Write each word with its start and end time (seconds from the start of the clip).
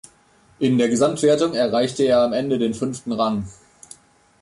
In 0.57 0.79
der 0.79 0.89
Gesamtwertung 0.89 1.53
erreichte 1.53 2.01
er 2.05 2.21
am 2.23 2.33
Ende 2.33 2.57
den 2.57 2.73
fünften 2.73 3.11
Rang. 3.11 3.47